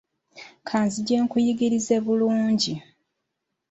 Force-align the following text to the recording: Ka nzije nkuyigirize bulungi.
Ka 0.67 0.77
nzije 0.85 1.15
nkuyigirize 1.25 1.95
bulungi. 2.05 2.73